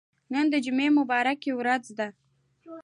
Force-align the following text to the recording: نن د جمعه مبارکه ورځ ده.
نن 0.33 0.45
د 0.53 0.55
جمعه 0.65 0.89
مبارکه 0.99 1.51
ورځ 1.59 1.85
ده. 1.97 2.07